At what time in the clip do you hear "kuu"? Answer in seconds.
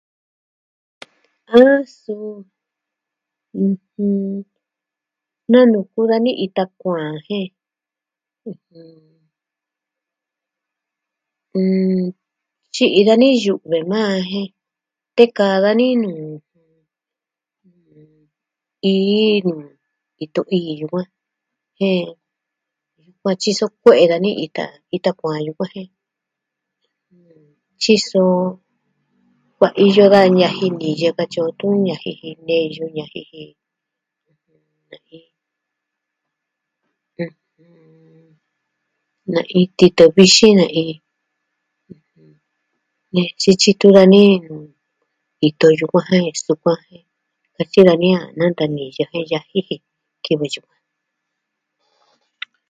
5.91-6.09